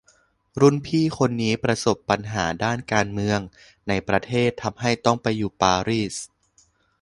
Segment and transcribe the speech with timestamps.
[0.61, 3.39] รุ่นพี่คนนี้ประสบปัญหาด้านการเมือง
[3.87, 6.15] ในประเทศทำให้ต้องไปอยู่ปารีส